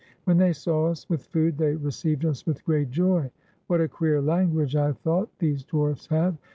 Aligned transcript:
When 0.23 0.37
they 0.39 0.51
saw 0.51 0.87
us 0.87 1.07
with 1.07 1.27
food 1.27 1.59
they 1.59 1.75
received 1.75 2.25
us 2.25 2.43
with 2.47 2.65
great 2.65 2.89
joy. 2.89 3.29
"What 3.67 3.81
a 3.81 3.87
queer 3.87 4.19
language," 4.19 4.75
I 4.75 4.93
thought, 4.93 5.29
"these 5.37 5.63
dwarfs 5.63 6.07
have!" 6.07 6.37